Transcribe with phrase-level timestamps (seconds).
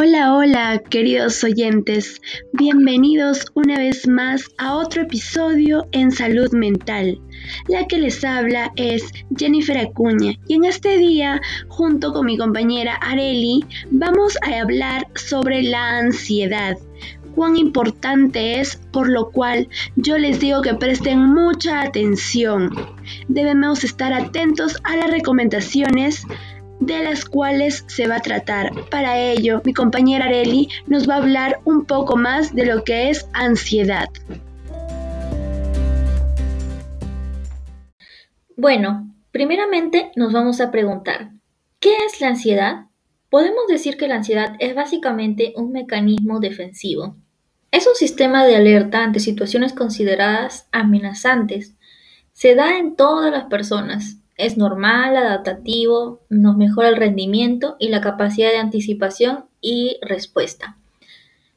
[0.00, 2.22] Hola, hola, queridos oyentes.
[2.52, 7.20] Bienvenidos una vez más a otro episodio en Salud Mental.
[7.66, 9.02] La que les habla es
[9.36, 15.64] Jennifer Acuña y en este día, junto con mi compañera Areli, vamos a hablar sobre
[15.64, 16.78] la ansiedad
[17.34, 22.70] cuán importante es, por lo cual yo les digo que presten mucha atención.
[23.28, 26.24] Debemos estar atentos a las recomendaciones
[26.80, 28.70] de las cuales se va a tratar.
[28.90, 33.10] Para ello, mi compañera Areli nos va a hablar un poco más de lo que
[33.10, 34.08] es ansiedad.
[38.56, 41.30] Bueno, primeramente nos vamos a preguntar,
[41.78, 42.86] ¿qué es la ansiedad?
[43.30, 47.16] Podemos decir que la ansiedad es básicamente un mecanismo defensivo.
[47.70, 51.74] Es un sistema de alerta ante situaciones consideradas amenazantes.
[52.32, 58.00] Se da en todas las personas, es normal, adaptativo, nos mejora el rendimiento y la
[58.00, 60.78] capacidad de anticipación y respuesta.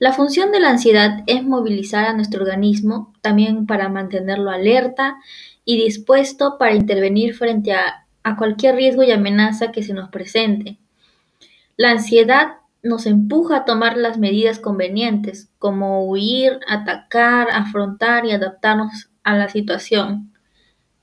[0.00, 5.16] La función de la ansiedad es movilizar a nuestro organismo también para mantenerlo alerta
[5.64, 10.78] y dispuesto para intervenir frente a, a cualquier riesgo y amenaza que se nos presente.
[11.76, 19.08] La ansiedad nos empuja a tomar las medidas convenientes, como huir, atacar, afrontar y adaptarnos
[19.22, 20.33] a la situación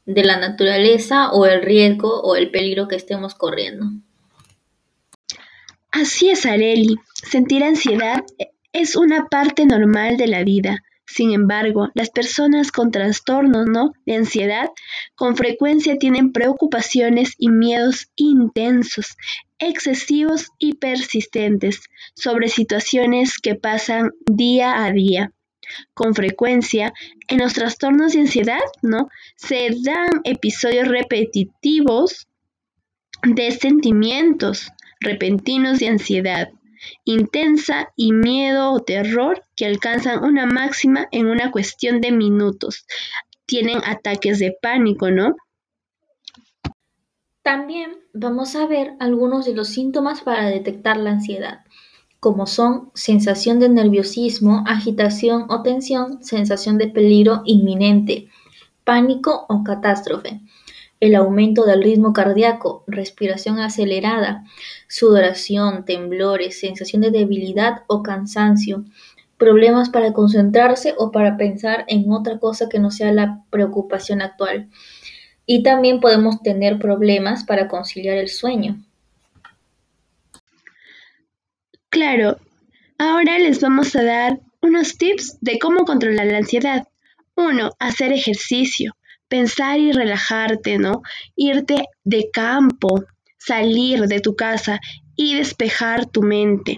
[0.06, 3.88] de la naturaleza o el riesgo o el peligro que estemos corriendo.
[5.92, 6.96] Así es, Areli.
[7.14, 8.24] Sentir ansiedad
[8.74, 10.84] es una parte normal de la vida.
[11.06, 13.92] Sin embargo, las personas con trastornos ¿no?
[14.06, 14.70] de ansiedad
[15.16, 19.18] con frecuencia tienen preocupaciones y miedos intensos,
[19.60, 21.82] excesivos y persistentes
[22.16, 25.34] sobre situaciones que pasan día a día.
[25.94, 26.94] Con frecuencia,
[27.28, 29.10] en los trastornos de ansiedad, ¿no?
[29.36, 32.28] Se dan episodios repetitivos
[33.24, 36.50] de sentimientos repentinos de ansiedad
[37.04, 42.86] intensa y miedo o terror que alcanzan una máxima en una cuestión de minutos.
[43.46, 45.36] Tienen ataques de pánico, ¿no?
[47.44, 51.66] También vamos a ver algunos de los síntomas para detectar la ansiedad
[52.22, 58.28] como son sensación de nerviosismo, agitación o tensión, sensación de peligro inminente,
[58.84, 60.40] pánico o catástrofe,
[61.00, 64.46] el aumento del ritmo cardíaco, respiración acelerada,
[64.88, 68.86] sudoración, temblores, sensación de debilidad o cansancio,
[69.38, 74.70] problemas para concentrarse o para pensar en otra cosa que no sea la preocupación actual.
[75.48, 78.78] Y también podemos tener problemas para conciliar el sueño.
[81.92, 82.38] Claro,
[82.98, 86.88] ahora les vamos a dar unos tips de cómo controlar la ansiedad.
[87.36, 88.96] Uno, hacer ejercicio,
[89.28, 91.02] pensar y relajarte, ¿no?
[91.36, 93.04] Irte de campo,
[93.38, 94.80] salir de tu casa
[95.18, 96.78] y despejar tu mente.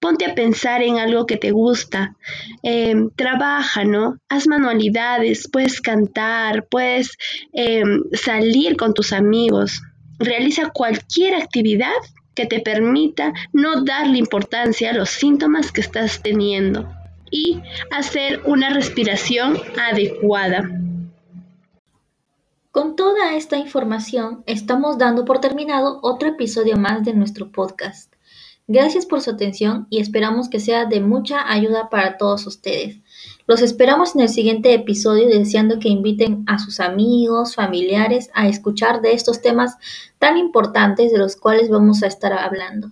[0.00, 2.16] Ponte a pensar en algo que te gusta.
[2.62, 4.16] Em, trabaja, ¿no?
[4.30, 7.18] Haz manualidades, puedes cantar, puedes
[7.52, 9.82] em, salir con tus amigos.
[10.18, 12.00] Realiza cualquier actividad
[12.36, 16.88] que te permita no darle importancia a los síntomas que estás teniendo
[17.30, 17.60] y
[17.90, 19.58] hacer una respiración
[19.90, 20.70] adecuada.
[22.70, 28.12] Con toda esta información, estamos dando por terminado otro episodio más de nuestro podcast.
[28.68, 32.98] Gracias por su atención y esperamos que sea de mucha ayuda para todos ustedes.
[33.48, 39.02] Los esperamos en el siguiente episodio deseando que inviten a sus amigos, familiares a escuchar
[39.02, 39.76] de estos temas
[40.18, 42.90] tan importantes de los cuales vamos a estar hablando.